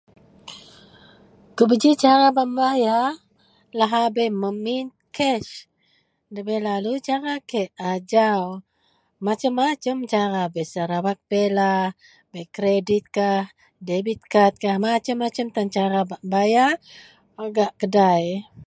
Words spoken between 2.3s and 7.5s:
bak membayar? Lahabei memin kes, ndabei lalu cara